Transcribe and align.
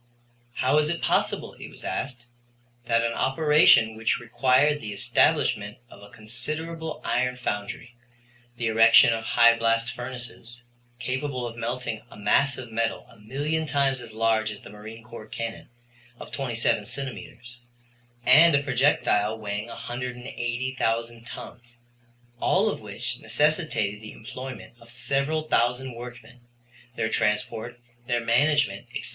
How 0.55 0.77
was 0.77 0.89
it 0.89 0.99
possible, 1.03 1.53
it 1.53 1.69
was 1.69 1.83
asked, 1.83 2.25
that 2.87 3.03
an 3.05 3.13
operation 3.13 3.95
which 3.95 4.19
required 4.19 4.81
the 4.81 4.91
establishment 4.93 5.77
of 5.91 6.01
a 6.01 6.09
considerable 6.09 7.01
iron 7.05 7.37
foundry, 7.37 7.93
the 8.57 8.65
erection 8.65 9.13
of 9.13 9.23
high 9.23 9.55
blast 9.55 9.93
furnaces, 9.93 10.63
capable 10.97 11.45
of 11.45 11.55
melting 11.55 12.01
a 12.09 12.17
mass 12.17 12.57
of 12.57 12.71
metal 12.71 13.05
a 13.11 13.19
million 13.19 13.67
times 13.67 14.01
as 14.01 14.11
large 14.11 14.49
as 14.49 14.61
the 14.61 14.71
marine 14.71 15.03
corps 15.03 15.27
cannon 15.27 15.69
of 16.19 16.31
27 16.31 16.83
centimeters, 16.87 17.57
and 18.25 18.55
a 18.55 18.63
projectile 18.63 19.37
weighing 19.37 19.67
180,000 19.67 21.27
tons, 21.27 21.77
all 22.39 22.71
of 22.71 22.79
which 22.81 23.19
necessitated 23.19 24.01
the 24.01 24.13
employment 24.13 24.73
of 24.79 24.89
several 24.89 25.43
thousand 25.43 25.93
workmen, 25.93 26.39
their 26.95 27.07
transport, 27.09 27.79
their 28.07 28.25
management, 28.25 28.87
etc. 28.95 29.03